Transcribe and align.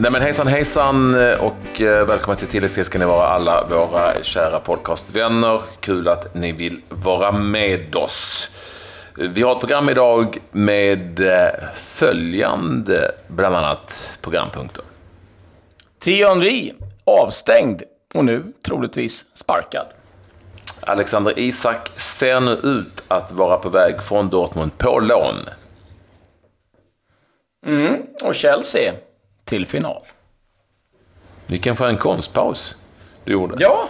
Nej 0.00 0.10
men 0.10 0.22
hejsan 0.22 0.46
hejsan 0.46 1.14
och 1.40 1.80
eh, 1.80 2.06
välkomna 2.06 2.36
till 2.36 2.48
Tilläggssteg 2.48 2.86
ska 2.86 2.98
ni 2.98 3.04
vara 3.04 3.26
alla 3.26 3.66
våra 3.66 4.22
kära 4.22 4.60
podcastvänner. 4.60 5.60
Kul 5.80 6.08
att 6.08 6.34
ni 6.34 6.52
vill 6.52 6.80
vara 6.88 7.32
med 7.32 7.96
oss. 7.96 8.50
Vi 9.16 9.42
har 9.42 9.52
ett 9.52 9.60
program 9.60 9.88
idag 9.88 10.38
med 10.50 11.20
eh, 11.20 11.48
följande 11.74 13.14
bland 13.28 13.56
annat 13.56 14.18
programpunkter. 14.22 14.84
Thierry 15.98 16.28
Henry 16.28 16.72
avstängd 17.04 17.82
och 18.14 18.24
nu 18.24 18.52
troligtvis 18.66 19.26
sparkad. 19.34 19.86
Alexander 20.80 21.38
Isak 21.38 21.90
ser 21.98 22.40
nu 22.40 22.52
ut 22.52 23.02
att 23.08 23.32
vara 23.32 23.56
på 23.56 23.68
väg 23.68 24.02
från 24.02 24.30
Dortmund 24.30 24.78
på 24.78 25.00
lån. 25.00 25.36
Mm, 27.66 28.02
och 28.24 28.34
Chelsea 28.34 28.92
till 29.50 29.66
final. 29.66 30.02
Vilken 31.46 31.76
skön 31.76 31.96
konstpaus 31.96 32.76
du 33.24 33.32
gjorde. 33.32 33.56
Ja. 33.64 33.88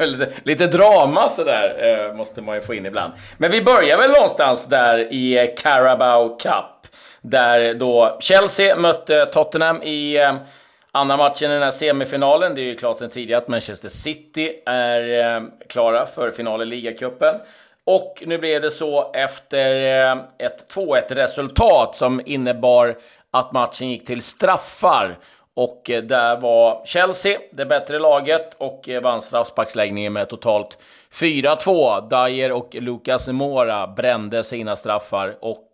lite, 0.00 0.32
lite 0.42 0.66
drama 0.66 1.28
sådär 1.28 1.76
eh, 1.78 2.14
måste 2.16 2.42
man 2.42 2.54
ju 2.54 2.60
få 2.60 2.74
in 2.74 2.86
ibland. 2.86 3.12
Men 3.36 3.50
vi 3.50 3.62
börjar 3.62 3.98
väl 3.98 4.10
någonstans 4.10 4.66
där 4.66 4.98
i 5.12 5.54
Carabao 5.56 6.28
Cup. 6.28 6.92
Där 7.20 7.74
då 7.74 8.16
Chelsea 8.20 8.76
mötte 8.76 9.26
Tottenham 9.26 9.82
i 9.82 10.16
eh, 10.16 10.34
andra 10.92 11.16
matchen 11.16 11.50
i 11.50 11.54
den 11.54 11.62
här 11.62 11.70
semifinalen. 11.70 12.54
Det 12.54 12.60
är 12.60 12.64
ju 12.64 12.76
klart 12.76 12.98
sen 12.98 13.10
tidigare 13.10 13.42
att 13.42 13.48
Manchester 13.48 13.88
City 13.88 14.52
är 14.66 15.36
eh, 15.36 15.42
klara 15.68 16.06
för 16.06 16.30
final 16.30 16.62
i 16.62 16.64
ligacupen. 16.64 17.34
Och 17.88 18.22
nu 18.26 18.38
blev 18.38 18.62
det 18.62 18.70
så 18.70 19.12
efter 19.12 19.72
eh, 20.10 20.18
ett 20.38 20.74
2-1 20.74 21.14
resultat 21.14 21.96
som 21.96 22.22
innebar 22.26 22.96
att 23.30 23.52
matchen 23.52 23.88
gick 23.90 24.06
till 24.06 24.22
straffar. 24.22 25.18
Och 25.54 25.90
eh, 25.90 26.02
där 26.02 26.36
var 26.36 26.86
Chelsea 26.86 27.38
det 27.52 27.66
bättre 27.66 27.98
laget 27.98 28.54
och 28.58 28.88
eh, 28.88 29.02
vann 29.02 29.22
straffsparksläggningen 29.22 30.12
med 30.12 30.28
totalt 30.28 30.78
4-2. 31.12 32.28
Dyer 32.28 32.52
och 32.52 32.74
Lucas 32.74 33.28
Mora 33.28 33.86
brände 33.86 34.44
sina 34.44 34.76
straffar 34.76 35.36
och 35.40 35.70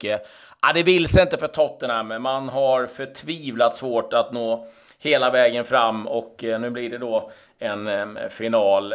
ja, 0.62 0.72
det 0.74 0.82
vill 0.82 1.08
sig 1.08 1.22
inte 1.22 1.38
för 1.38 1.48
Tottenham. 1.48 2.22
Man 2.22 2.48
har 2.48 2.86
förtvivlat 2.86 3.76
svårt 3.76 4.12
att 4.12 4.32
nå 4.32 4.66
hela 4.98 5.30
vägen 5.30 5.64
fram 5.64 6.06
och 6.08 6.34
nu 6.40 6.70
blir 6.70 6.90
det 6.90 6.98
då 6.98 7.30
en 7.58 8.18
final 8.30 8.94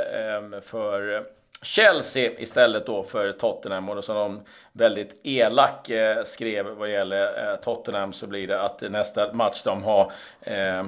för 0.63 1.23
Chelsea 1.61 2.31
istället 2.39 2.85
då 2.85 3.03
för 3.03 3.31
Tottenham 3.31 3.89
och 3.89 4.03
som 4.03 4.15
de 4.15 4.41
väldigt 4.71 5.19
elak 5.23 5.89
eh, 5.89 6.23
skrev 6.23 6.65
vad 6.65 6.91
gäller 6.91 7.51
eh, 7.51 7.55
Tottenham 7.55 8.13
så 8.13 8.27
blir 8.27 8.47
det 8.47 8.61
att 8.61 8.81
nästa 8.81 9.33
match 9.33 9.61
de 9.63 9.83
har 9.83 10.11
eh, 10.41 10.79
eh 10.79 10.85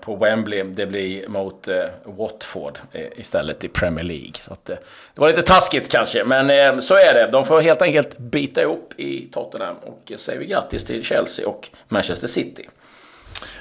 på 0.00 0.16
Wembley 0.16 0.62
det 0.62 0.86
blir 0.86 1.28
mot 1.28 1.68
eh, 1.68 1.84
Watford 2.04 2.78
eh, 2.92 3.06
istället 3.16 3.64
i 3.64 3.68
Premier 3.68 4.04
League. 4.04 4.34
Så 4.34 4.52
att, 4.52 4.64
det 4.64 4.80
var 5.14 5.28
lite 5.28 5.42
taskigt 5.42 5.92
kanske, 5.92 6.24
men 6.24 6.82
så 6.82 6.94
är 6.94 7.14
det. 7.14 7.28
De 7.32 7.44
får 7.44 7.60
helt 7.60 7.82
enkelt 7.82 8.18
bita 8.18 8.62
ihop 8.62 8.94
i 8.96 9.28
Tottenham 9.32 9.76
och 9.76 10.12
säger 10.16 10.38
vi 10.38 10.46
grattis 10.46 10.84
till 10.84 11.04
Chelsea 11.04 11.48
och 11.48 11.68
Manchester 11.88 12.26
City. 12.26 12.68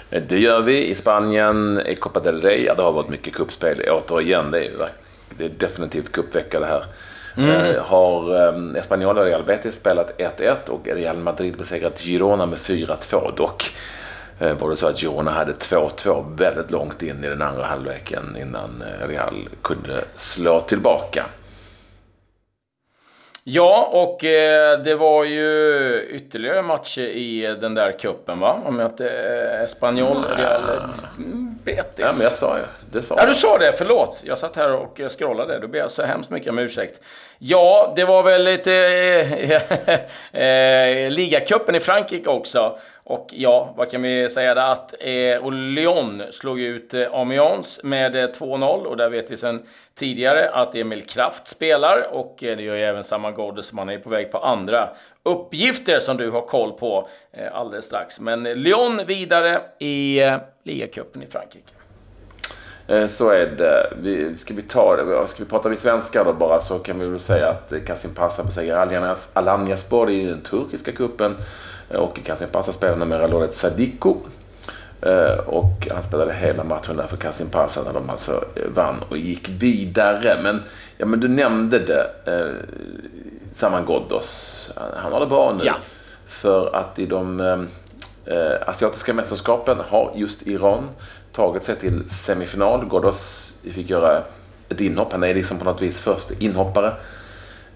Det 0.09 0.39
gör 0.39 0.61
vi 0.61 0.87
i 0.87 0.95
Spanien, 0.95 1.81
i 1.85 1.95
Copa 1.95 2.19
del 2.19 2.41
Rey. 2.41 2.65
Ja, 2.65 2.75
det 2.75 2.81
har 2.81 2.91
varit 2.91 3.09
mycket 3.09 3.33
kuppspel 3.33 3.81
återigen. 3.89 4.51
Det 4.51 4.57
är 4.57 4.63
ju 4.63 4.77
verkligen 4.77 5.08
det 5.37 5.45
är 5.45 5.49
definitivt 5.49 6.11
cupvecka 6.11 6.59
det 6.59 6.65
här. 6.65 6.83
Mm. 7.37 7.49
Eh, 7.49 7.83
har 7.83 8.35
eh, 8.35 8.79
Espanyol 8.79 9.17
och 9.17 9.25
Real 9.25 9.43
Betis 9.43 9.75
spelat 9.75 10.17
1-1 10.17 10.69
och 10.69 10.87
Real 10.87 11.17
Madrid 11.17 11.57
besegrat 11.57 11.99
Girona 11.99 12.45
med 12.45 12.57
4-2. 12.57 13.35
Dock 13.37 13.71
eh, 14.39 14.53
var 14.53 14.69
det 14.69 14.75
så 14.75 14.87
att 14.87 14.99
Girona 14.99 15.31
hade 15.31 15.51
2-2 15.51 16.35
väldigt 16.37 16.71
långt 16.71 17.03
in 17.03 17.23
i 17.23 17.27
den 17.29 17.41
andra 17.41 17.63
halvleken 17.63 18.37
innan 18.41 18.83
Real 19.07 19.49
kunde 19.61 20.03
slå 20.15 20.61
tillbaka. 20.61 21.25
Ja, 23.51 23.89
och 23.91 24.25
eh, 24.25 24.79
det 24.79 24.95
var 24.95 25.23
ju 25.23 26.07
ytterligare 26.11 26.61
matcher 26.61 27.01
i 27.01 27.57
den 27.61 27.75
där 27.75 27.99
kuppen 27.99 28.39
va? 28.39 28.61
Om 28.65 28.79
jag 28.79 28.91
inte... 28.91 29.09
Eh, 29.09 29.63
Espanyol, 29.63 30.25
Real 30.37 30.81
Betis. 31.63 31.93
Ja, 31.97 32.11
men 32.13 32.21
jag 32.21 32.31
sa 32.31 32.57
ju. 32.57 32.63
Det 32.93 33.01
sa 33.01 33.15
ja, 33.17 33.25
du 33.25 33.35
sa 33.35 33.57
det. 33.57 33.73
Förlåt. 33.77 34.21
Jag 34.23 34.37
satt 34.37 34.55
här 34.55 34.71
och 34.71 35.01
scrollade. 35.17 35.59
Då 35.59 35.67
ber 35.67 35.79
jag 35.79 35.91
så 35.91 36.03
hemskt 36.03 36.29
mycket 36.29 36.49
om 36.49 36.59
ursäkt. 36.59 37.01
Ja, 37.37 37.93
det 37.95 38.05
var 38.05 38.23
väl 38.23 38.43
lite... 38.43 38.73
Eh, 40.33 40.41
eh, 40.41 41.09
ligacupen 41.09 41.75
i 41.75 41.79
Frankrike 41.79 42.29
också. 42.29 42.79
Och 43.09 43.29
ja, 43.31 43.73
vad 43.77 43.91
kan 43.91 44.01
vi 44.01 44.29
säga 44.29 44.55
där? 44.55 44.71
Att 44.71 44.93
eh, 44.99 45.51
Lyon 45.51 46.23
slog 46.31 46.59
ut 46.59 46.93
eh, 46.93 47.13
Amiens 47.13 47.79
med 47.83 48.15
eh, 48.15 48.27
2-0 48.27 48.85
och 48.85 48.97
där 48.97 49.09
vet 49.09 49.31
vi 49.31 49.37
sedan 49.37 49.63
tidigare 49.95 50.49
att 50.49 50.75
Emil 50.75 51.03
Kraft 51.03 51.47
spelar 51.47 52.07
och 52.11 52.43
eh, 52.43 52.57
det 52.57 52.63
gör 52.63 52.75
ju 52.75 52.81
även 52.81 53.03
samma 53.03 53.31
Gordes 53.31 53.65
som 53.65 53.77
han 53.77 53.89
är 53.89 53.97
på 53.97 54.09
väg 54.09 54.31
på 54.31 54.37
andra 54.37 54.89
uppgifter 55.23 55.99
som 55.99 56.17
du 56.17 56.29
har 56.29 56.41
koll 56.41 56.71
på 56.71 57.07
eh, 57.31 57.55
alldeles 57.55 57.85
strax. 57.85 58.19
Men 58.19 58.45
eh, 58.45 58.55
Lyon 58.55 59.01
vidare 59.07 59.61
i 59.79 60.21
eh, 60.21 60.37
ligacupen 60.63 61.23
i 61.23 61.27
Frankrike. 61.27 61.73
Eh, 62.87 63.07
så 63.07 63.29
är 63.29 63.45
det. 63.57 63.93
Vi, 64.01 64.35
ska 64.35 64.53
vi 64.53 64.61
ta 64.61 64.95
det? 64.95 65.27
Ska 65.27 65.43
vi 65.43 65.49
prata 65.49 65.69
med 65.69 65.79
svenska 65.79 66.23
då 66.23 66.33
bara 66.33 66.59
så 66.59 66.79
kan 66.79 66.99
vi 66.99 67.07
väl 67.07 67.19
säga 67.19 67.49
att 67.49 67.71
eh, 67.71 67.79
Kasim 67.79 68.13
Passa 68.15 68.43
besegrar 68.43 69.17
Alanyaspor 69.33 70.09
i 70.09 70.25
den 70.25 70.41
turkiska 70.41 70.91
kuppen 70.91 71.35
och 71.95 72.19
Kasim 72.25 72.47
Passa 72.51 72.73
spelar 72.73 72.95
numera 72.95 73.27
Loret 73.27 73.55
Sadiko. 73.55 74.17
Eh, 75.01 75.39
och 75.39 75.87
han 75.91 76.03
spelade 76.03 76.33
hela 76.33 76.63
matchen 76.63 76.97
där 76.97 77.07
för 77.07 77.17
Kasim 77.17 77.49
Passa 77.49 77.83
när 77.83 77.93
de 77.93 78.09
alltså 78.09 78.45
eh, 78.55 78.69
vann 78.75 78.95
och 79.09 79.17
gick 79.17 79.49
vidare. 79.49 80.39
Men, 80.43 80.63
ja, 80.97 81.05
men 81.05 81.19
du 81.19 81.27
nämnde 81.27 81.79
det. 81.79 82.09
Eh, 82.25 82.53
Saman 83.55 83.85
Ghoddos. 83.85 84.71
Han 84.95 85.11
har 85.11 85.19
det 85.19 85.25
bra 85.25 85.53
nu. 85.57 85.63
Ja. 85.65 85.75
För 86.27 86.75
att 86.75 86.99
i 86.99 87.05
de 87.05 87.39
eh, 88.25 88.69
asiatiska 88.69 89.13
mästerskapen 89.13 89.77
har 89.89 90.11
just 90.15 90.47
Iran 90.47 90.89
tagit 91.31 91.63
sig 91.63 91.75
till 91.75 92.09
semifinal. 92.09 92.85
Ghoddos 92.85 93.53
fick 93.63 93.89
göra 93.89 94.23
ett 94.69 94.79
inhopp. 94.79 95.11
Han 95.11 95.23
är 95.23 95.33
liksom 95.33 95.57
på 95.57 95.65
något 95.65 95.81
vis 95.81 96.01
först 96.01 96.31
inhoppare 96.31 96.93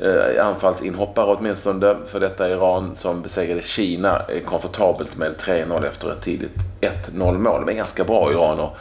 eh, 0.04 0.46
anfallsinhoppare 0.46 1.36
åtminstone 1.36 1.96
för 2.06 2.20
detta 2.20 2.50
Iran 2.50 2.96
som 2.96 3.22
besegrade 3.22 3.62
Kina 3.62 4.22
komfortabelt 4.46 5.18
med 5.18 5.36
3-0 5.36 5.88
efter 5.88 6.12
ett 6.12 6.22
tidigt 6.22 6.56
1-0 6.82 7.38
mål. 7.38 7.66
De 7.66 7.72
är 7.72 7.76
ganska 7.76 8.04
bra 8.04 8.32
Iran 8.32 8.60
och 8.60 8.78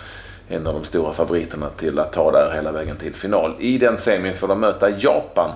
en 0.48 0.66
av 0.66 0.74
de 0.74 0.84
stora 0.84 1.12
favoriterna 1.12 1.68
till 1.68 1.98
att 1.98 2.12
ta 2.12 2.30
där 2.30 2.52
hela 2.54 2.72
vägen 2.72 2.96
till 2.96 3.14
final. 3.14 3.54
I 3.58 3.78
den 3.78 3.98
semin 3.98 4.34
får 4.34 4.48
de 4.48 4.60
möta 4.60 4.90
Japan 4.90 5.50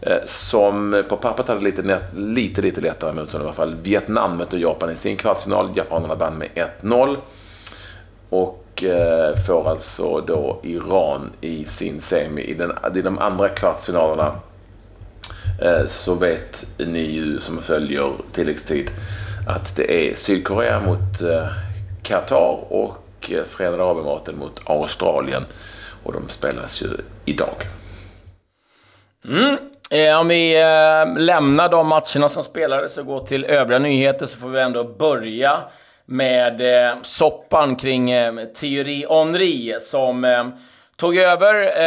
eh, 0.00 0.16
som 0.26 1.04
på 1.08 1.16
pappret 1.16 1.48
hade 1.48 1.60
lite, 1.60 2.00
lite, 2.16 2.62
lite 2.62 2.80
lättare 2.80 3.12
motstånd 3.12 3.42
i 3.42 3.46
alla 3.46 3.54
fall. 3.54 3.74
Vietnam 3.82 4.36
mötte 4.36 4.56
Japan 4.56 4.90
i 4.90 4.96
sin 4.96 5.16
kvartsfinal. 5.16 5.70
Japanerna 5.74 6.14
vann 6.14 6.38
med 6.38 6.48
1-0. 6.82 7.16
Och 8.28 8.84
eh, 8.84 9.36
får 9.46 9.68
alltså 9.68 10.20
då 10.20 10.60
Iran 10.62 11.30
i 11.40 11.64
sin 11.64 12.00
semi. 12.00 12.42
I, 12.42 12.54
den, 12.54 12.72
i 12.94 13.02
de 13.02 13.18
andra 13.18 13.48
kvartsfinalerna 13.48 14.34
Eh, 15.62 15.86
så 15.86 16.14
vet 16.14 16.66
ni 16.78 17.00
ju 17.00 17.40
som 17.40 17.62
följer 17.62 18.12
tilläggstid 18.32 18.90
att 19.48 19.76
det 19.76 20.10
är 20.10 20.14
Sydkorea 20.14 20.80
mot 20.80 21.22
eh, 21.22 21.48
Qatar 22.02 22.72
och 22.72 23.30
eh, 23.30 23.44
Förenade 23.44 23.82
Arabemiraten 23.82 24.38
mot 24.38 24.60
Australien. 24.64 25.44
Och 26.02 26.12
de 26.12 26.28
spelas 26.28 26.82
ju 26.82 26.88
idag. 27.24 27.56
Mm. 29.28 29.56
Om 30.20 30.28
vi 30.28 30.62
lämnar 31.18 31.68
de 31.68 31.88
matcherna 31.88 32.28
som 32.28 32.42
spelades 32.42 32.98
och 32.98 33.06
går 33.06 33.26
till 33.26 33.44
övriga 33.44 33.78
nyheter 33.78 34.26
så 34.26 34.36
får 34.36 34.48
vi 34.48 34.60
ändå 34.60 34.84
börja 34.84 35.58
med 36.04 36.60
soppan 37.02 37.76
kring 37.76 38.12
Thierry 38.54 39.06
Henry 39.08 39.74
som 39.80 40.24
Tog 40.96 41.16
över 41.16 41.82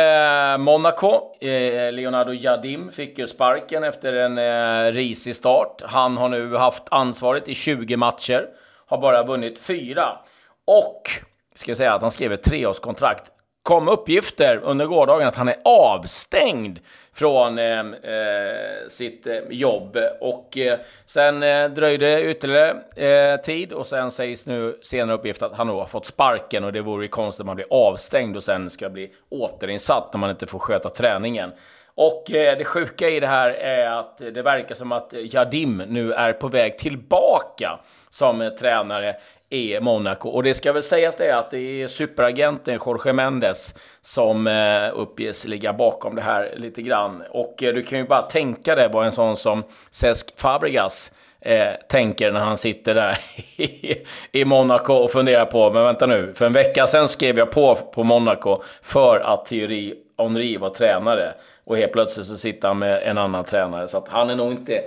eh, 0.54 0.58
Monaco. 0.58 1.36
Eh, 1.42 1.92
Leonardo 1.92 2.34
Jadim 2.34 2.92
fick 2.92 3.20
ju 3.20 3.28
sparken 3.28 3.84
efter 3.84 4.14
en 4.14 4.38
eh, 4.38 4.92
risig 4.92 5.36
start. 5.36 5.82
Han 5.86 6.18
har 6.18 6.30
nu 6.30 6.56
haft 6.56 6.84
ansvaret 6.92 7.48
i 7.48 7.56
20 7.56 7.98
matcher. 7.98 8.48
Har 8.86 8.98
bara 8.98 9.24
vunnit 9.24 9.60
fyra. 9.60 10.18
Och, 10.66 11.02
ska 11.56 11.72
jag 11.72 11.78
säga 11.78 11.94
att 11.94 12.02
han 12.02 12.12
skrev 12.12 12.34
ett 12.34 12.44
treårskontrakt 12.44 13.32
kom 13.70 13.88
uppgifter 13.88 14.58
under 14.64 14.86
gårdagen 14.86 15.28
att 15.28 15.36
han 15.36 15.48
är 15.48 15.58
avstängd 15.64 16.80
från 17.14 17.60
eh, 17.60 17.80
eh 17.80 18.88
sitt 18.88 19.28
eh, 19.28 19.38
jobb. 19.50 19.98
Och 20.22 20.58
eh, 20.58 20.80
sen 21.06 21.44
eh, 21.44 21.70
dröjde 21.70 22.24
ytterligare 22.24 22.76
eh, 22.96 23.42
tid 23.42 23.74
och 23.74 23.88
sen 23.88 24.12
sägs 24.12 24.46
nu 24.46 24.78
senare 24.82 25.18
uppgift 25.18 25.42
att 25.42 25.54
han 25.54 25.68
då 25.68 25.80
har 25.80 25.86
fått 25.86 26.06
sparken 26.06 26.64
och 26.64 26.74
det 26.74 26.82
vore 26.82 27.04
ju 27.04 27.08
konstigt 27.08 27.42
om 27.42 27.48
man 27.48 27.56
blir 27.56 27.68
avstängd 27.70 28.38
och 28.38 28.44
sen 28.44 28.70
ska 28.70 28.90
bli 28.90 29.12
återinsatt 29.30 30.14
när 30.14 30.20
man 30.20 30.30
inte 30.30 30.48
får 30.48 30.60
sköta 30.60 30.90
träningen. 30.90 31.52
Och 31.96 32.32
eh, 32.32 32.58
det 32.58 32.66
sjuka 32.66 33.10
i 33.10 33.20
det 33.20 33.28
här 33.28 33.50
är 33.50 34.00
att 34.00 34.18
det 34.18 34.42
verkar 34.42 34.76
som 34.76 34.92
att 34.92 35.14
Jardim 35.14 35.78
nu 35.88 36.14
är 36.14 36.34
på 36.34 36.48
väg 36.48 36.78
tillbaka 36.78 37.80
som 38.10 38.42
eh, 38.42 38.50
tränare 38.50 39.16
i 39.50 39.80
Monaco. 39.80 40.30
Och 40.30 40.44
det 40.44 40.54
ska 40.54 40.74
väl 40.74 40.84
sägas 40.84 41.16
det 41.16 41.38
att 41.38 41.52
det 41.52 41.82
är 41.82 41.88
superagenten 41.88 42.80
Jorge 42.86 43.14
Mendes 43.14 43.76
som 44.02 44.48
eh, 44.48 45.00
uppges 45.00 45.48
ligga 45.48 45.74
bakom 45.74 46.16
det 46.16 46.22
här 46.22 46.54
lite 46.58 46.82
grann. 46.82 47.24
Och 47.30 47.64
eh, 47.64 47.74
du 47.74 47.84
kan 47.84 48.00
ju 48.00 48.06
bara 48.06 48.22
tänka 48.22 48.76
dig 48.76 48.90
vad 48.94 49.06
en 49.06 49.12
sån 49.12 49.38
som 49.38 49.64
Cesc 49.92 50.40
Fabregas 50.40 51.12
eh, 51.42 51.72
tänker 51.90 52.32
när 52.32 52.40
han 52.40 52.58
sitter 52.58 52.96
där 52.96 53.18
i, 53.58 53.96
i 54.32 54.46
Monaco 54.46 54.94
och 54.94 55.12
funderar 55.12 55.46
på, 55.46 55.72
men 55.72 55.84
vänta 55.84 56.06
nu, 56.06 56.34
för 56.34 56.46
en 56.46 56.54
vecka 56.54 56.88
sedan 56.88 57.08
skrev 57.08 57.38
jag 57.38 57.52
på 57.52 57.76
på 57.76 58.04
Monaco 58.04 58.62
för 58.82 59.20
att 59.20 59.46
Thierry 59.46 59.96
Henry 60.18 60.58
var 60.58 60.70
tränare. 60.70 61.34
Och 61.64 61.78
helt 61.78 61.92
plötsligt 61.92 62.26
så 62.26 62.38
sitter 62.38 62.68
han 62.68 62.80
med 62.80 63.04
en 63.04 63.18
annan 63.18 63.44
tränare. 63.44 63.88
Så 63.88 63.98
att 63.98 64.08
han 64.08 64.30
är 64.30 64.36
nog 64.36 64.52
inte 64.52 64.82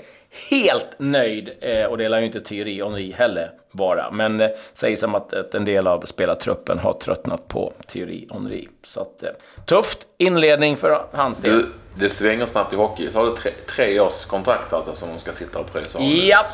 helt 0.50 0.86
nöjd. 0.98 1.50
Eh, 1.60 1.84
och 1.84 1.98
det 1.98 2.08
lär 2.08 2.18
ju 2.18 2.26
inte 2.26 2.40
Thierry 2.40 2.82
Henry 2.82 3.12
heller 3.12 3.50
vara. 3.70 4.10
Men 4.10 4.40
eh, 4.40 4.50
sägs 4.72 5.00
som 5.00 5.14
att, 5.14 5.32
att 5.32 5.54
en 5.54 5.64
del 5.64 5.86
av 5.86 6.00
spelartruppen 6.00 6.78
har 6.78 6.92
tröttnat 6.92 7.48
på 7.48 7.72
Thierry 7.86 8.28
Henry. 8.30 8.68
Så 8.82 9.00
att, 9.00 9.22
eh, 9.22 9.30
tufft 9.66 10.06
inledning 10.18 10.76
för 10.76 11.06
hans 11.12 11.38
del. 11.38 11.58
Du, 11.58 11.72
det 11.94 12.10
svänger 12.10 12.46
snabbt 12.46 12.72
i 12.72 12.76
hockey. 12.76 13.10
Så 13.10 13.18
har 13.18 13.26
du 13.26 13.36
tre, 13.36 13.52
tre 13.76 14.00
års 14.00 14.24
kontrakt 14.24 14.72
alltså 14.72 14.94
som 14.94 15.08
de 15.08 15.18
ska 15.18 15.32
sitta 15.32 15.58
och 15.58 15.72
pröjsa 15.72 15.98
av. 15.98 16.04
Ja. 16.04 16.46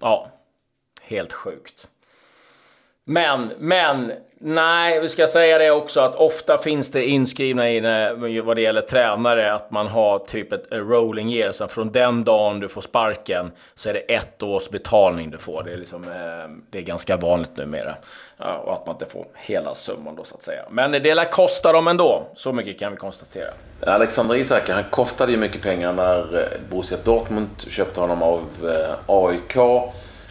Ja. 0.00 0.28
Helt 1.02 1.32
sjukt. 1.32 1.88
Men, 3.06 3.50
men, 3.58 4.12
nej, 4.38 5.00
vi 5.00 5.08
ska 5.08 5.26
säga 5.26 5.58
det 5.58 5.70
också 5.70 6.00
att 6.00 6.14
ofta 6.14 6.58
finns 6.58 6.90
det 6.90 7.04
inskrivna 7.04 7.70
i 7.70 8.40
vad 8.44 8.56
det 8.56 8.62
gäller 8.62 8.80
tränare 8.80 9.54
att 9.54 9.70
man 9.70 9.86
har 9.86 10.18
typ 10.18 10.52
ett 10.52 10.66
rolling 10.70 11.32
year. 11.32 11.52
Så 11.52 11.68
från 11.68 11.92
den 11.92 12.24
dagen 12.24 12.60
du 12.60 12.68
får 12.68 12.80
sparken 12.80 13.52
så 13.74 13.88
är 13.88 13.92
det 13.92 13.98
ett 13.98 14.42
års 14.42 14.68
betalning 14.68 15.30
du 15.30 15.38
får. 15.38 15.62
Det 15.62 15.72
är, 15.72 15.76
liksom, 15.76 16.04
eh, 16.04 16.50
det 16.70 16.78
är 16.78 16.82
ganska 16.82 17.16
vanligt 17.16 17.56
numera. 17.56 17.94
Ja, 18.36 18.56
och 18.58 18.72
att 18.72 18.86
man 18.86 18.94
inte 18.94 19.06
får 19.06 19.26
hela 19.34 19.74
summan 19.74 20.16
då 20.16 20.24
så 20.24 20.34
att 20.34 20.42
säga. 20.42 20.62
Men 20.70 20.92
det 20.92 21.14
lär 21.14 21.30
kosta 21.30 21.72
dem 21.72 21.88
ändå. 21.88 22.22
Så 22.34 22.52
mycket 22.52 22.78
kan 22.78 22.92
vi 22.92 22.96
konstatera. 22.98 23.50
Alexander 23.86 24.34
Isak, 24.34 24.68
han 24.68 24.84
kostade 24.90 25.32
ju 25.32 25.38
mycket 25.38 25.62
pengar 25.62 25.92
när 25.92 26.38
eh, 26.40 26.48
Borussia 26.70 26.98
Dortmund 27.04 27.48
köpte 27.68 28.00
honom 28.00 28.22
av 28.22 28.40
eh, 28.62 28.94
AIK. 29.06 29.56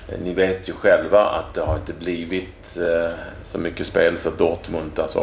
Ni 0.07 0.33
vet 0.33 0.69
ju 0.69 0.73
själva 0.73 1.25
att 1.25 1.53
det 1.53 1.61
har 1.61 1.75
inte 1.75 1.93
blivit 1.93 2.77
eh, 2.77 3.13
så 3.43 3.59
mycket 3.59 3.87
spel 3.87 4.17
för 4.17 4.31
Dortmund, 4.31 4.99
alltså 4.99 5.19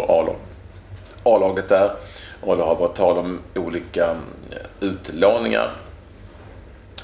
A-laget 1.25 1.69
där. 1.69 1.93
Och 2.41 2.57
det 2.57 2.63
har 2.63 2.77
varit 2.77 2.95
tal 2.95 3.19
om 3.19 3.41
olika 3.55 4.11
eh, 4.51 4.57
utlåningar. 4.81 5.71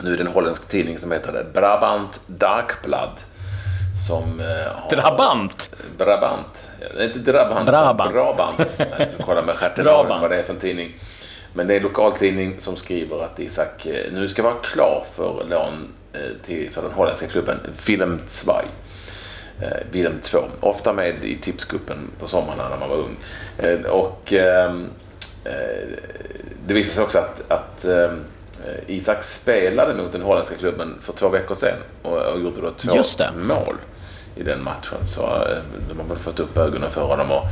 Nu 0.00 0.12
är 0.12 0.16
det 0.16 0.22
en 0.22 0.32
holländsk 0.32 0.68
tidning 0.68 0.98
som 0.98 1.12
heter 1.12 1.46
Brabant 1.54 2.20
Darkblad. 2.26 3.20
Som 4.08 4.40
eh, 4.40 4.46
har... 4.74 4.90
Drabant? 4.90 5.76
Brabant. 5.98 6.70
Inte 7.00 7.18
Drabant. 7.18 7.66
Brabant. 7.66 8.12
Brabant. 8.12 8.58
Jag 8.98 9.12
får 9.12 9.24
kolla 9.24 9.42
med 9.42 9.54
stjärten 9.54 9.84
vad 9.84 10.30
det 10.30 10.36
är 10.36 10.42
för 10.42 10.54
en 10.54 10.60
tidning. 10.60 10.96
Men 11.52 11.66
det 11.66 11.74
är 11.74 11.76
en 11.76 11.82
lokaltidning 11.82 12.60
som 12.60 12.76
skriver 12.76 13.24
att 13.24 13.38
Isak 13.38 13.86
nu 14.12 14.28
ska 14.28 14.42
vara 14.42 14.54
klar 14.54 15.04
för 15.16 15.44
lån 15.48 15.88
Eh, 16.05 16.05
till, 16.46 16.70
för 16.70 16.82
den 16.82 16.92
holländska 16.92 17.26
klubben 17.26 17.58
Willem 17.86 18.20
II. 18.46 18.68
Eh, 19.60 19.76
Willem 19.90 20.20
2. 20.22 20.38
Ofta 20.60 20.92
med 20.92 21.24
i 21.24 21.38
tipsgruppen 21.38 21.98
på 22.18 22.26
sommarna 22.26 22.68
när 22.68 22.76
man 22.76 22.88
var 22.88 22.96
ung. 22.96 23.16
Eh, 23.58 23.80
och 23.80 24.32
ehm, 24.32 24.90
eh, 25.44 25.88
det 26.66 26.74
visade 26.74 26.94
sig 26.94 27.04
också 27.04 27.18
att, 27.18 27.50
att 27.50 27.84
eh, 27.84 28.10
Isak 28.86 29.22
spelade 29.22 29.94
mot 29.94 30.12
den 30.12 30.22
holländska 30.22 30.56
klubben 30.56 30.94
för 31.00 31.12
två 31.12 31.28
veckor 31.28 31.54
sedan 31.54 31.78
och, 32.02 32.18
och 32.18 32.40
gjorde 32.40 32.60
då 32.60 32.70
två 32.70 33.02
mål 33.36 33.76
i 34.36 34.42
den 34.42 34.64
matchen. 34.64 35.06
Så 35.06 35.22
eh, 35.22 35.58
de 35.88 36.00
har 36.00 36.08
väl 36.08 36.18
fått 36.18 36.40
upp 36.40 36.56
ögonen 36.56 36.90
för 36.90 37.06
honom 37.06 37.32
och 37.32 37.42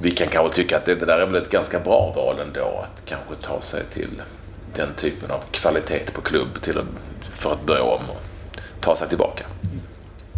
vi 0.00 0.10
kan 0.10 0.28
kanske 0.28 0.56
tycka 0.56 0.76
att 0.76 0.84
det, 0.84 0.94
det 0.94 1.06
där 1.06 1.18
är 1.18 1.26
väl 1.26 1.42
ett 1.42 1.50
ganska 1.50 1.80
bra 1.80 2.12
val 2.16 2.36
ändå 2.46 2.84
att 2.84 3.04
kanske 3.04 3.34
ta 3.42 3.60
sig 3.60 3.82
till 3.92 4.22
den 4.76 4.94
typen 4.94 5.30
av 5.30 5.40
kvalitet 5.50 6.12
på 6.14 6.20
klubb 6.20 6.62
till 6.62 6.78
att 6.78 6.84
för 7.34 7.52
att 7.52 7.62
börja 7.62 7.82
om 7.82 8.10
och 8.10 8.22
ta 8.80 8.96
sig 8.96 9.08
tillbaka. 9.08 9.44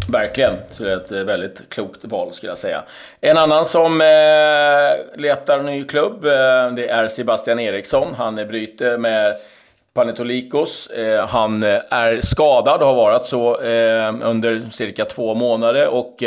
Verkligen. 0.09 0.57
Så 0.71 0.83
det 0.83 0.93
är 0.93 0.97
ett 0.97 1.13
eh, 1.13 1.19
väldigt 1.19 1.69
klokt 1.69 2.05
val 2.05 2.33
skulle 2.33 2.51
jag 2.51 2.59
säga. 2.59 2.83
En 3.21 3.37
annan 3.37 3.67
som 3.67 4.01
eh, 4.01 5.21
letar 5.21 5.63
ny 5.63 5.85
klubb, 5.85 6.25
eh, 6.25 6.73
det 6.77 6.89
är 6.89 7.09
Sebastian 7.09 7.59
Eriksson. 7.59 8.15
Han 8.15 8.39
eh, 8.39 8.47
bryter 8.47 8.99
med 8.99 9.37
Panetolikos. 9.95 10.87
Eh, 10.87 11.27
han 11.27 11.63
eh, 11.63 11.81
är 11.91 12.21
skadad 12.21 12.81
och 12.81 12.87
har 12.87 12.95
varit 12.95 13.27
så 13.27 13.57
under 14.23 14.71
cirka 14.71 15.05
två 15.05 15.35
månader 15.35 15.89
och 15.89 16.23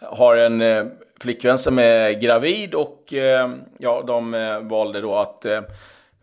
har 0.00 0.36
en 0.36 0.90
flickvän 1.20 1.58
som 1.58 1.78
är 1.78 2.10
gravid 2.10 2.74
och 2.74 3.12
ja, 3.78 4.02
de 4.06 4.32
valde 4.62 5.00
då 5.00 5.16
att 5.16 5.46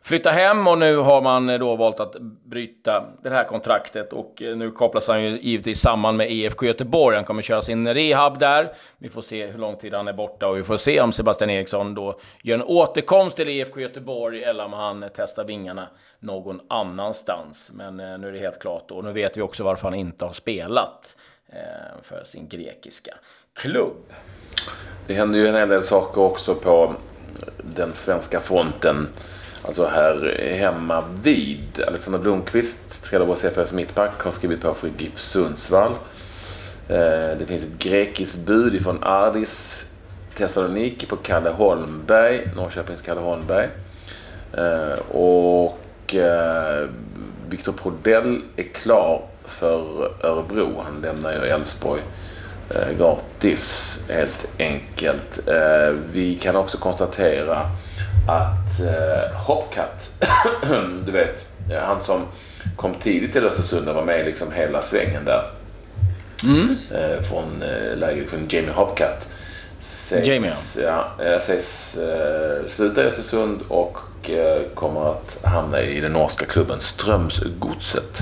flytta 0.05 0.29
hem 0.29 0.67
och 0.67 0.77
nu 0.77 0.97
har 0.97 1.21
man 1.21 1.49
eh, 1.49 1.59
då 1.59 1.75
valt 1.75 1.99
att 1.99 2.15
bryta 2.45 3.05
det 3.23 3.29
här 3.29 3.43
kontraktet 3.43 4.13
och 4.13 4.41
eh, 4.41 4.55
nu 4.55 4.71
kopplas 4.71 5.07
han 5.07 5.23
ju 5.23 5.39
givetvis 5.39 5.79
samman 5.79 6.17
med 6.17 6.31
IFK 6.31 6.65
Göteborg. 6.65 7.15
Han 7.15 7.25
kommer 7.25 7.41
köra 7.41 7.61
sin 7.61 7.93
rehab 7.93 8.39
där. 8.39 8.73
Vi 8.97 9.09
får 9.09 9.21
se 9.21 9.45
hur 9.45 9.59
lång 9.59 9.75
tid 9.75 9.93
han 9.93 10.07
är 10.07 10.13
borta 10.13 10.47
och 10.47 10.57
vi 10.57 10.63
får 10.63 10.77
se 10.77 11.01
om 11.01 11.11
Sebastian 11.11 11.49
Eriksson 11.49 11.95
då 11.95 12.19
gör 12.43 12.55
en 12.55 12.63
återkomst 12.63 13.37
till 13.37 13.49
IFK 13.49 13.79
Göteborg 13.79 14.43
eller 14.43 14.65
om 14.65 14.73
han 14.73 15.05
testar 15.15 15.43
vingarna 15.43 15.87
någon 16.19 16.61
annanstans. 16.67 17.71
Men 17.73 17.99
eh, 17.99 18.17
nu 18.17 18.27
är 18.27 18.31
det 18.31 18.39
helt 18.39 18.59
klart 18.61 18.91
och 18.91 19.03
nu 19.03 19.11
vet 19.11 19.37
vi 19.37 19.41
också 19.41 19.63
varför 19.63 19.83
han 19.83 19.95
inte 19.95 20.25
har 20.25 20.33
spelat 20.33 21.15
för 22.01 22.23
sin 22.23 22.47
grekiska 22.47 23.15
klubb. 23.53 24.13
Det 25.07 25.13
händer 25.13 25.39
ju 25.39 25.47
en 25.47 25.55
hel 25.55 25.69
del 25.69 25.83
saker 25.83 26.21
också 26.21 26.55
på 26.55 26.93
den 27.57 27.93
svenska 27.93 28.39
fronten. 28.39 29.07
Alltså 29.67 29.85
här 29.85 30.39
hemma 30.57 31.03
vid. 31.23 31.83
Alexander 31.87 32.19
Blomqvist, 32.19 33.03
Trelleborgs 33.03 33.45
FFs 33.45 33.73
mittback, 33.73 34.21
har 34.21 34.31
skrivit 34.31 34.61
på 34.61 34.73
för 34.73 34.89
GIF 34.97 35.19
Sundsvall. 35.19 35.91
Eh, 36.89 37.37
det 37.39 37.45
finns 37.47 37.63
ett 37.63 37.79
grekiskt 37.79 38.37
bud 38.37 38.75
ifrån 38.75 39.03
Ardis 39.03 39.85
Thessaloniki 40.37 41.05
på 41.05 41.15
Kalle 41.15 41.49
Holmberg, 41.49 42.49
Norrköpings 42.55 43.01
Kalle 43.01 43.21
Holmberg. 43.21 43.69
Eh, 44.53 44.99
och 45.15 46.15
eh, 46.15 46.89
Viktor 47.49 47.71
Prodell 47.71 48.41
är 48.55 48.63
klar 48.63 49.21
för 49.45 50.11
Örebro. 50.25 50.81
Han 50.83 51.01
lämnar 51.01 51.33
ju 51.33 51.49
Elfsborg 51.49 52.01
gratis 52.97 53.97
helt 54.09 54.47
enkelt. 54.59 55.39
Vi 56.13 56.35
kan 56.41 56.55
också 56.55 56.77
konstatera 56.77 57.65
att 58.27 58.79
eh, 58.79 59.37
Hopcat, 59.37 60.23
du 61.05 61.11
vet, 61.11 61.47
han 61.81 62.01
som 62.01 62.21
kom 62.75 62.93
tidigt 62.93 63.33
till 63.33 63.45
Östersund 63.45 63.89
och 63.89 63.95
var 63.95 64.03
med 64.03 64.25
liksom 64.25 64.51
hela 64.51 64.81
svängen 64.81 65.25
där. 65.25 65.43
Mm. 66.43 66.77
Eh, 66.93 67.21
från 67.21 67.61
eh, 67.61 67.97
läget 67.97 68.29
från 68.29 68.47
Jamie 68.49 68.71
Hopcat. 68.71 69.27
Ses, 69.81 70.27
Jamie 70.27 70.53
ja. 70.77 71.07
ja 71.19 71.39
sägs 71.39 71.97
eh, 71.97 72.69
sluta 72.69 73.03
i 73.03 73.07
Östersund 73.07 73.61
och 73.67 74.29
eh, 74.29 74.61
kommer 74.73 75.11
att 75.11 75.37
hamna 75.43 75.81
i 75.81 75.99
den 75.99 76.13
norska 76.13 76.45
klubben 76.45 76.79
Strömsgodset. 76.79 78.19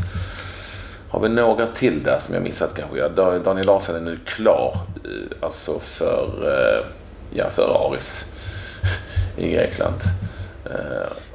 Har 1.09 1.19
vi 1.19 1.29
några 1.29 1.67
till 1.67 2.03
där 2.03 2.19
som 2.21 2.35
jag 2.35 2.43
missat 2.43 2.75
kanske? 2.75 2.97
Ja, 2.97 3.09
Daniel 3.39 3.65
Larsson 3.65 3.95
är 3.95 3.99
nu 3.99 4.19
klar. 4.25 4.79
Eh, 5.03 5.37
alltså 5.45 5.79
för, 5.79 6.29
eh, 6.43 6.85
ja, 7.33 7.49
för 7.49 7.87
Aris 7.87 8.25
i 9.37 9.51
Grekland. 9.51 10.01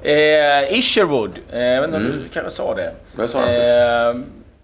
Eh, 0.03 0.79
Isherwood, 0.79 1.39
eh, 1.53 1.63
jag 1.63 1.81
vet 1.81 1.89
inte 1.89 1.97
om 1.97 2.07
mm. 2.07 2.19
du 2.19 2.29
kanske 2.29 2.51
sa 2.51 2.75
det. 2.75 2.93
Jag 3.19 3.31
sa 3.31 3.41
inte. 3.41 4.23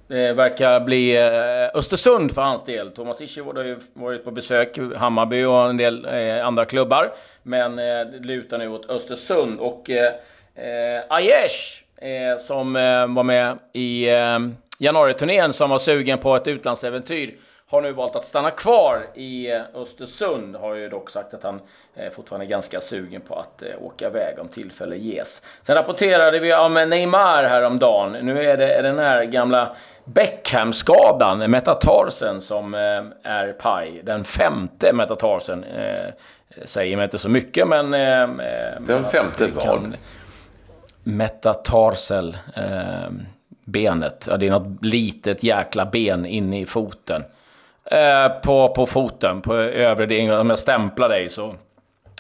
Eh, 0.09 0.35
verkar 0.35 0.81
bli 0.81 1.17
eh, 1.17 1.79
Östersund 1.79 2.35
för 2.35 2.43
hans 2.43 2.65
del. 2.65 2.91
Thomas 2.91 3.21
Isherwood 3.21 3.57
har 3.57 3.65
ju 3.65 3.79
varit 3.93 4.25
på 4.25 4.31
besök 4.31 4.79
i 4.79 4.95
Hammarby 4.97 5.45
och 5.45 5.71
en 5.71 5.77
del 5.77 6.05
eh, 6.05 6.47
andra 6.47 6.65
klubbar. 6.65 7.13
Men 7.43 7.79
eh, 7.79 7.85
det 7.85 8.19
lutar 8.21 8.59
nu 8.59 8.69
åt 8.69 8.91
Östersund. 8.91 9.61
Och 9.61 9.91
eh, 9.91 10.13
eh 10.55 11.03
Aiesh, 11.09 11.83
eh, 11.97 12.39
som 12.39 12.73
var 13.09 13.23
med 13.23 13.59
i 13.73 14.09
eh, 14.09 14.39
januariturnén, 14.79 15.53
som 15.53 15.71
var 15.71 15.79
sugen 15.79 16.19
på 16.19 16.37
ett 16.37 16.49
utlandsäventyr 16.49 17.35
har 17.67 17.81
nu 17.81 17.93
valt 17.93 18.17
att 18.17 18.25
stanna 18.25 18.51
kvar 18.51 19.07
i 19.15 19.51
eh, 19.51 19.63
Östersund. 19.75 20.57
Har 20.57 20.75
ju 20.75 20.89
dock 20.89 21.11
sagt 21.11 21.35
att 21.35 21.43
han 21.43 21.61
eh, 21.95 22.11
fortfarande 22.13 22.47
är 22.47 22.49
ganska 22.49 22.81
sugen 22.81 23.21
på 23.21 23.35
att 23.35 23.63
eh, 23.63 23.83
åka 23.83 24.07
iväg 24.07 24.39
om 24.39 24.49
tillfälle 24.49 24.97
ges. 24.97 25.43
Sen 25.63 25.75
rapporterade 25.75 26.39
vi 26.39 26.55
om 26.55 26.75
Neymar 26.75 27.45
häromdagen. 27.45 28.13
Nu 28.13 28.51
är 28.51 28.57
det 28.57 28.83
den 28.83 28.99
här 28.99 29.25
gamla 29.25 29.77
Beckham-skadan, 30.05 31.51
metatarsen, 31.51 32.41
som 32.41 32.75
är 33.23 33.53
paj. 33.53 34.01
Den 34.03 34.25
femte 34.25 34.93
metatarsen. 34.93 35.65
Säger 36.65 36.97
mig 36.97 37.05
inte 37.05 37.19
så 37.19 37.29
mycket, 37.29 37.69
men... 37.69 37.91
Den 38.87 39.05
femte 39.05 39.49
vad? 39.55 39.97
Metatarsel. 41.05 42.37
benet. 43.65 44.27
Ja, 44.31 44.37
det 44.37 44.47
är 44.47 44.51
något 44.51 44.85
litet 44.85 45.43
jäkla 45.43 45.87
ben 45.87 46.27
inne 46.27 46.61
i 46.61 46.67
foten. 46.67 47.25
Eh, 47.91 48.29
på, 48.29 48.69
på 48.69 48.87
foten, 48.87 49.41
på 49.43 49.55
övre 49.57 50.07
delen. 50.07 50.39
Om 50.41 50.51
jag 50.51 50.59
stämplar 50.59 51.09
dig 51.09 51.29
så 51.29 51.55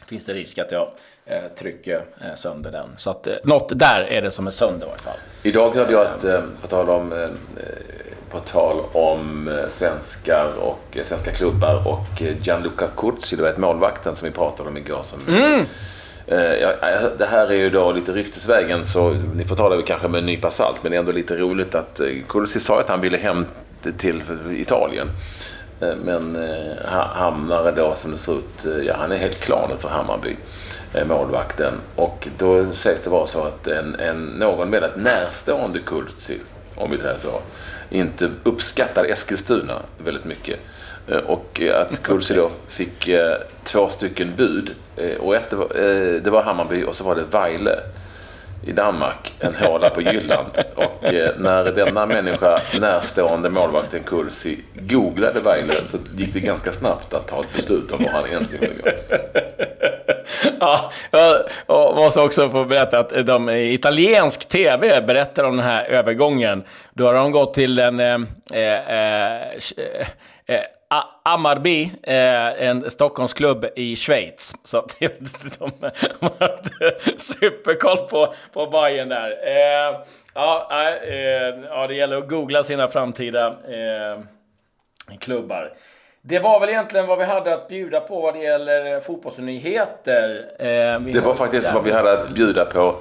finns 0.08 0.24
det 0.24 0.32
risk 0.34 0.58
att 0.58 0.72
jag 0.72 0.88
eh, 1.26 1.38
trycker 1.58 1.94
eh, 2.20 2.34
sönder 2.36 2.70
den. 2.72 2.88
Så 2.96 3.10
att 3.10 3.26
eh, 3.26 3.32
något 3.44 3.78
där 3.78 4.00
är 4.10 4.22
det 4.22 4.30
som 4.30 4.46
är 4.46 4.50
sönder 4.50 4.86
i 4.86 4.90
alla 4.90 4.98
fall. 4.98 5.16
Idag 5.42 5.74
hörde 5.74 5.92
jag 5.92 6.06
att, 6.06 6.24
eh, 6.24 6.40
på 6.62 6.66
tal 6.68 6.88
om, 6.90 7.12
eh, 7.12 7.28
på 8.30 8.38
tal 8.40 8.76
om 8.92 9.48
eh, 9.48 9.68
svenskar 9.70 10.50
och 10.60 10.80
eh, 10.92 11.02
svenska 11.04 11.30
klubbar 11.32 11.88
och 11.88 12.22
eh, 12.22 12.36
Gianluca 12.42 12.86
Curzi, 12.96 13.36
du 13.36 13.42
vet 13.42 13.58
målvakten 13.58 14.16
som 14.16 14.28
vi 14.28 14.34
pratade 14.34 14.68
om 14.68 14.76
igår. 14.76 15.02
Som, 15.02 15.20
eh, 16.26 16.38
jag- 16.54 16.74
det 17.18 17.26
här 17.26 17.46
är 17.48 17.56
ju 17.56 17.70
då 17.70 17.92
lite 17.92 18.12
ryktesvägen 18.12 18.84
så 18.84 19.10
ni 19.34 19.44
får 19.44 19.56
ta 19.56 19.68
det 19.76 19.82
kanske 19.82 20.08
med 20.08 20.18
en 20.18 20.26
nypa 20.26 20.50
salt 20.50 20.82
men 20.82 20.90
det 20.92 20.96
är 20.96 21.00
ändå 21.00 21.12
lite 21.12 21.36
roligt 21.36 21.74
att 21.74 22.00
eh, 22.00 22.06
Curzi 22.28 22.60
sa 22.60 22.80
att 22.80 22.88
han 22.88 23.00
ville 23.00 23.16
hem 23.16 23.46
till 23.98 24.22
Italien. 24.50 25.08
Eh, 25.90 25.96
Men 26.04 26.36
eh, 26.36 26.90
ha- 26.90 27.14
hamnade 27.14 27.72
då 27.72 27.94
som 27.94 28.12
det 28.12 28.18
ser 28.18 28.32
ut, 28.32 28.64
eh, 28.66 28.86
ja 28.86 28.96
han 28.98 29.12
är 29.12 29.16
helt 29.16 29.40
klar 29.40 29.66
nu 29.70 29.76
för 29.78 29.88
Hammarby, 29.88 30.36
målvakten. 31.08 31.72
Och 31.96 32.28
då 32.38 32.72
sägs 32.72 33.02
det 33.02 33.10
vara 33.10 33.26
så 33.26 33.42
att 33.44 33.66
en, 33.66 33.94
en, 33.94 34.24
någon 34.24 34.70
väldigt 34.70 34.96
närstående 34.96 35.78
Kurzi, 35.78 36.38
om 36.76 36.90
vi 36.90 36.98
säger 36.98 37.18
så, 37.18 37.40
inte 37.90 38.30
uppskattar 38.44 39.04
Eskilstuna 39.04 39.82
väldigt 40.04 40.24
mycket. 40.24 40.58
Och 41.26 41.62
att 41.74 42.02
Kurzi 42.02 42.34
då 42.34 42.50
fick 42.68 43.10
två 43.64 43.88
stycken 43.88 44.32
bud. 44.36 44.70
Och 45.20 45.36
ett, 45.36 45.50
det 45.50 45.56
var, 45.56 45.68
det 46.20 46.30
var 46.30 46.42
Hammarby 46.42 46.84
och 46.84 46.96
så 46.96 47.04
var 47.04 47.14
det 47.14 47.22
Vejle 47.30 47.78
i 48.66 48.72
Danmark, 48.72 49.34
en 49.40 49.54
håla 49.54 49.90
på 49.90 50.00
Jylland. 50.00 50.50
Och 50.74 51.04
eh, 51.04 51.30
när 51.38 51.64
denna 51.64 52.06
människa, 52.06 52.62
närstående 52.80 53.50
målvakten 53.50 54.02
Kursi, 54.02 54.58
googlade 54.74 55.40
Weiler 55.40 55.74
så 55.86 55.98
gick 56.16 56.34
det 56.34 56.40
ganska 56.40 56.72
snabbt 56.72 57.14
att 57.14 57.28
ta 57.28 57.40
ett 57.40 57.54
beslut 57.56 57.92
om 57.92 58.02
vad 58.02 58.12
han 58.12 58.26
egentligen 58.26 58.60
ville 58.60 58.82
gå. 58.82 58.90
Ja, 60.60 60.92
jag 61.10 61.42
och 61.66 61.96
måste 61.96 62.20
också 62.20 62.48
få 62.48 62.64
berätta 62.64 62.98
att 62.98 63.12
eh, 63.12 63.24
de 63.24 63.48
eh, 63.48 63.74
italiensk 63.74 64.48
tv 64.48 65.00
berättar 65.00 65.44
om 65.44 65.56
den 65.56 65.66
här 65.66 65.84
övergången. 65.84 66.64
Då 66.92 67.06
har 67.06 67.14
de 67.14 67.32
gått 67.32 67.54
till 67.54 67.78
en 67.78 68.00
eh, 68.00 68.18
eh, 68.52 68.88
eh, 68.88 69.48
eh 70.46 70.60
A- 70.88 71.38
eh, 72.02 72.68
en 72.68 72.90
Stockholmsklubb 72.90 73.66
i 73.76 73.96
Schweiz. 73.96 74.54
Så 74.64 74.78
att 74.78 74.96
de 75.00 75.08
de 75.58 76.30
har 76.38 76.58
inte 76.58 76.94
superkoll 77.16 77.96
på, 77.96 78.34
på 78.52 78.66
Bayern 78.66 79.08
där. 79.08 79.30
Eh, 79.30 80.00
ja, 80.34 80.68
eh, 81.02 81.64
ja, 81.68 81.86
det 81.86 81.94
gäller 81.94 82.16
att 82.16 82.28
googla 82.28 82.62
sina 82.62 82.88
framtida 82.88 83.56
klubbar. 85.20 85.72
Det 86.26 86.38
var 86.38 86.60
väl 86.60 86.68
egentligen 86.68 87.06
vad 87.06 87.18
vi 87.18 87.24
hade 87.24 87.54
att 87.54 87.68
bjuda 87.68 88.00
på 88.00 88.20
vad 88.20 88.34
det 88.34 88.40
gäller 88.40 88.94
eh, 88.94 89.00
fotbollsnyheter. 89.00 90.44
Eh, 90.58 91.00
Det 91.00 91.20
var 91.24 91.34
faktiskt 91.34 91.74
vad 91.74 91.84
vi 91.84 91.92
hade 91.92 92.12
att 92.12 92.30
bjuda 92.34 92.64
på 92.64 92.96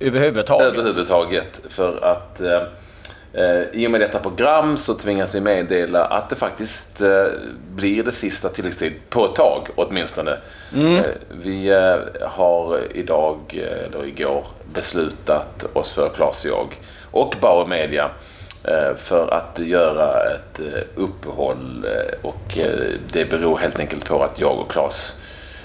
Överhuvudtaget. 0.00 0.66
överhuvudtaget. 0.66 1.60
För 1.68 2.04
att 2.04 2.40
eh, 2.40 2.62
eh, 3.32 3.62
i 3.72 3.86
och 3.86 3.90
med 3.90 4.00
detta 4.00 4.18
program 4.18 4.76
så 4.76 4.94
tvingas 4.94 5.34
vi 5.34 5.40
meddela 5.40 6.04
att 6.04 6.28
det 6.28 6.36
faktiskt 6.36 7.00
eh, 7.00 7.24
blir 7.74 8.02
det 8.02 8.12
sista 8.12 8.48
tilläggstid 8.48 8.92
på 9.10 9.24
ett 9.24 9.34
tag 9.34 9.68
åtminstone. 9.76 10.30
Eh, 10.76 11.00
vi 11.42 11.68
eh, 11.68 12.28
har 12.28 12.80
idag, 12.94 13.38
eller 13.54 14.06
igår, 14.06 14.44
beslutat 14.74 15.64
oss 15.72 15.92
för, 15.92 16.08
Claes 16.08 16.44
och 16.44 16.50
jag, 16.50 16.68
och 17.10 17.34
Bauer 17.40 17.66
Media, 17.66 18.10
Eh, 18.68 18.94
för 18.96 19.34
att 19.34 19.58
göra 19.58 20.30
ett 20.34 20.60
eh, 20.60 20.82
uppehåll. 20.94 21.84
Eh, 21.84 22.28
och 22.28 22.58
det 23.12 23.30
beror 23.30 23.58
helt 23.58 23.78
enkelt 23.78 24.04
på 24.04 24.22
att 24.22 24.40
jag 24.40 24.58
och 24.58 24.70
Claes 24.70 25.20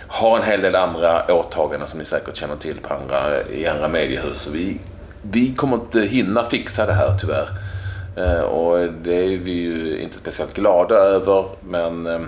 har 0.08 0.38
en 0.38 0.44
hel 0.44 0.62
del 0.62 0.76
andra 0.76 1.34
åtaganden 1.34 1.88
som 1.88 2.00
ni 2.00 2.06
säkert 2.06 2.36
känner 2.36 2.56
till 2.56 2.78
på 2.80 2.94
andra, 2.94 3.44
i 3.44 3.68
andra 3.68 3.88
mediehus. 3.88 4.52
Vi, 4.54 4.80
vi 5.22 5.56
kommer 5.56 5.76
inte 5.76 6.02
hinna 6.02 6.44
fixa 6.44 6.86
det 6.86 6.94
här 6.94 7.18
tyvärr. 7.20 7.48
Och 8.44 8.94
det 8.94 9.16
är 9.16 9.38
vi 9.38 9.52
ju 9.52 10.02
inte 10.02 10.18
speciellt 10.18 10.54
glada 10.54 10.96
över. 10.96 11.46
Men 11.62 12.28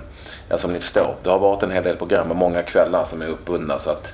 ja, 0.50 0.58
som 0.58 0.74
ni 0.74 0.80
förstår, 0.80 1.16
det 1.24 1.30
har 1.30 1.40
varit 1.40 1.63
en 1.63 1.72
hel 1.72 1.84
del 1.84 1.96
program 1.96 2.32
och 2.32 2.38
många 2.38 2.63
kvällar 2.63 3.06
som 3.06 3.22
är 3.22 3.28
uppbundna. 3.28 3.80
Så 3.80 3.90
att 3.90 4.13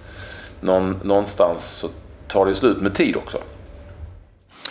någon, 0.60 1.00
någonstans 1.04 1.66
så 1.66 1.88
tar 2.28 2.46
det 2.46 2.56
slut 2.56 2.82
med 2.82 2.96
tid 2.96 3.16
också. 3.16 3.38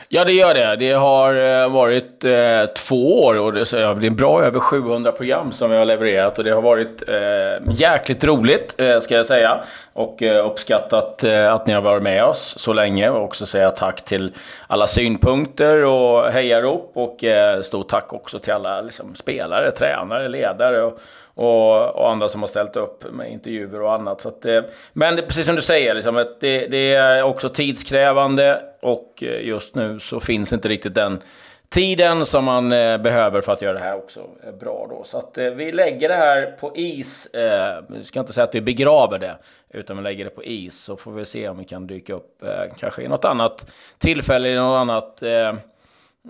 Ja, 0.09 0.25
det 0.25 0.33
gör 0.33 0.55
det. 0.55 0.77
Det 0.77 0.93
har 0.93 1.35
eh, 1.35 1.69
varit 1.69 2.25
eh, 2.25 2.67
två 2.77 3.25
år 3.25 3.39
och 3.39 3.53
det, 3.53 3.61
är 3.73 4.11
bra 4.11 4.43
över 4.43 4.61
700 4.61 5.13
program 5.13 5.53
som 5.53 5.71
vi 5.71 5.77
har 5.77 5.85
levererat 5.85 6.39
och 6.39 6.45
det 6.45 6.55
har 6.55 6.63
varit 6.63 7.09
eh, 7.09 7.73
jäkligt 7.73 8.25
roligt, 8.25 8.75
eh, 8.79 8.99
ska 8.99 9.15
jag 9.15 9.27
säga. 9.27 9.59
Och 9.93 10.23
eh, 10.23 10.47
uppskattat 10.47 11.25
eh, 11.25 11.53
att 11.53 11.67
ni 11.67 11.73
har 11.73 11.81
varit 11.81 12.03
med 12.03 12.25
oss 12.25 12.55
så 12.59 12.73
länge 12.73 13.11
och 13.11 13.25
också 13.25 13.47
säga 13.47 13.71
tack 13.71 14.05
till 14.05 14.33
alla 14.67 14.87
synpunkter 14.87 15.85
och 15.85 16.33
hejarop 16.33 16.91
och 16.95 17.25
eh, 17.25 17.61
stort 17.61 17.89
tack 17.89 18.13
också 18.13 18.39
till 18.39 18.53
alla 18.53 18.81
liksom, 18.81 19.15
spelare, 19.15 19.71
tränare, 19.71 20.29
ledare 20.29 20.83
och, 20.83 21.01
och, 21.37 21.97
och 21.97 22.11
andra 22.11 22.29
som 22.29 22.41
har 22.41 22.49
ställt 22.49 22.77
upp 22.77 23.05
med 23.13 23.33
intervjuer 23.33 23.83
och 23.83 23.93
annat. 23.93 24.21
Så 24.21 24.29
att, 24.29 24.45
eh, 24.45 24.63
men 24.93 25.17
det, 25.17 25.23
precis 25.23 25.47
som 25.47 25.57
du 25.57 25.63
säger, 25.63 25.95
liksom, 25.95 26.17
att 26.17 26.41
det, 26.41 26.67
det 26.67 26.95
är 26.95 27.23
också 27.23 27.49
tidskrävande 27.49 28.63
och 28.83 29.23
eh, 29.23 29.47
just 29.47 29.75
nu 29.75 30.01
så 30.01 30.21
finns 30.21 30.53
inte 30.53 30.69
riktigt 30.69 30.95
den 30.95 31.23
tiden 31.69 32.27
som 32.27 32.45
man 32.45 32.73
eh, 32.73 32.99
behöver 32.99 33.41
för 33.41 33.53
att 33.53 33.63
göra 33.63 33.73
det 33.73 33.85
här 33.85 33.97
också 33.97 34.21
eh, 34.47 34.53
bra. 34.53 34.87
Då. 34.91 35.05
Så 35.05 35.19
att 35.19 35.39
eh, 35.39 35.45
vi 35.45 35.73
lägger 35.73 36.09
det 36.09 36.15
här 36.15 36.47
på 36.61 36.77
is. 36.77 37.27
Eh, 37.27 37.83
vi 37.89 38.05
ska 38.05 38.21
inte 38.21 38.33
säga 38.33 38.45
att 38.45 38.55
vi 38.55 38.61
begraver 38.61 39.19
det, 39.19 39.37
utan 39.71 39.97
vi 39.97 40.03
lägger 40.03 40.25
det 40.25 40.31
på 40.31 40.45
is. 40.45 40.81
Så 40.81 40.97
får 40.97 41.13
vi 41.13 41.25
se 41.25 41.49
om 41.49 41.59
vi 41.59 41.65
kan 41.65 41.87
dyka 41.87 42.15
upp 42.15 42.43
eh, 42.43 42.75
kanske 42.79 43.03
i 43.03 43.09
något 43.09 43.25
annat 43.25 43.67
tillfälle, 43.99 44.49
i 44.49 44.55
något 44.55 44.79
annat 44.79 45.23
eh, 45.23 45.55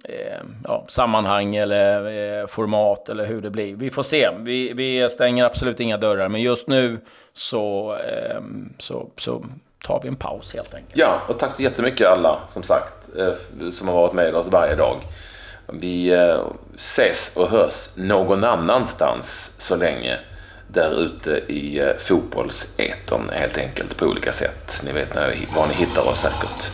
Eh, 0.04 0.42
ja, 0.64 0.84
sammanhang 0.88 1.56
eller 1.56 2.40
eh, 2.40 2.46
format 2.46 3.08
eller 3.08 3.26
hur 3.26 3.40
det 3.42 3.50
blir. 3.50 3.76
Vi 3.76 3.90
får 3.90 4.02
se. 4.02 4.28
Vi, 4.38 4.72
vi 4.72 5.08
stänger 5.08 5.44
absolut 5.44 5.80
inga 5.80 5.96
dörrar, 5.96 6.28
men 6.28 6.40
just 6.40 6.68
nu 6.68 6.98
så, 7.32 7.96
eh, 7.96 8.40
så, 8.78 9.10
så 9.16 9.44
tar 9.84 10.00
vi 10.02 10.08
en 10.08 10.16
paus 10.16 10.54
helt 10.54 10.74
enkelt. 10.74 10.96
Ja, 10.96 11.20
och 11.28 11.38
tack 11.38 11.52
så 11.52 11.62
jättemycket 11.62 12.06
alla 12.06 12.38
som 12.48 12.62
sagt 12.62 12.92
som 13.70 13.88
har 13.88 13.94
varit 13.94 14.12
med 14.12 14.34
oss 14.34 14.46
varje 14.46 14.74
dag. 14.74 14.96
Vi 15.66 16.14
ses 16.76 17.36
och 17.36 17.48
hörs 17.48 17.88
någon 17.94 18.44
annanstans 18.44 19.54
så 19.58 19.76
länge 19.76 20.18
där 20.68 21.00
ute 21.00 21.30
i 21.30 21.92
fotbollsetern 21.98 23.30
helt 23.32 23.58
enkelt 23.58 23.96
på 23.96 24.06
olika 24.06 24.32
sätt. 24.32 24.82
Ni 24.84 24.92
vet 24.92 25.14
var 25.56 25.66
ni 25.66 25.74
hittar 25.74 26.08
oss 26.08 26.20
säkert. 26.20 26.72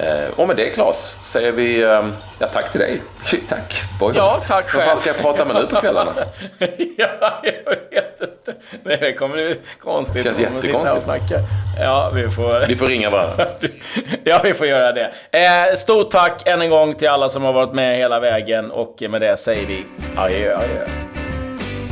Eh, 0.00 0.30
och 0.36 0.48
med 0.48 0.56
det 0.56 0.70
Claes 0.70 1.16
säger 1.22 1.52
vi 1.52 1.82
eh, 1.82 2.06
ja, 2.38 2.46
tack 2.52 2.70
till 2.72 2.80
dig. 2.80 3.02
tack. 3.48 3.82
Boy, 4.00 4.12
Ja, 4.16 4.42
tack 4.46 4.74
Vad 4.74 4.84
fan 4.84 4.88
själv. 4.88 4.96
ska 4.96 5.10
jag 5.10 5.18
prata 5.18 5.44
med 5.44 5.56
nu 5.56 5.66
på 5.66 5.80
kvällarna? 5.80 6.12
ja, 6.96 7.42
jag 7.42 7.76
vet 7.90 8.20
inte. 8.20 8.54
Nej, 8.82 8.96
det 9.00 9.12
kommer 9.12 9.34
bli 9.34 9.54
konstigt. 9.80 10.24
Känns 10.24 10.38
här 10.38 10.46
och 10.58 10.64
jättekonstigt. 10.64 11.32
Ja, 11.80 12.10
vi 12.14 12.28
får... 12.28 12.66
Vi 12.66 12.76
får 12.76 12.86
ringa 12.86 13.10
varandra. 13.10 13.46
ja, 14.24 14.40
vi 14.44 14.54
får 14.54 14.66
göra 14.66 14.92
det. 14.92 15.12
Eh, 15.30 15.76
stort 15.76 16.10
tack 16.10 16.42
än 16.46 16.62
en 16.62 16.70
gång 16.70 16.94
till 16.94 17.08
alla 17.08 17.28
som 17.28 17.42
har 17.42 17.52
varit 17.52 17.74
med 17.74 17.96
hela 17.96 18.20
vägen 18.20 18.70
och 18.70 19.02
med 19.08 19.20
det 19.20 19.36
säger 19.36 19.66
vi 19.66 19.86
adjö, 20.16 20.56
adjö. 20.56 20.86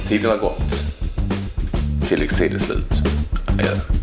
Tiden 0.09 0.31
har 0.31 0.39
gått. 0.39 0.65
Tilläggstid 2.09 2.55
är 2.55 2.59
slut. 2.59 2.93
Adjö. 3.49 3.96